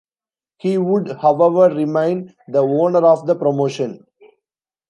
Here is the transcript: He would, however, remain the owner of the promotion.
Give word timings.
He 0.57 0.79
would, 0.79 1.11
however, 1.19 1.69
remain 1.71 2.33
the 2.47 2.63
owner 2.63 3.05
of 3.05 3.27
the 3.27 3.35
promotion. 3.35 4.07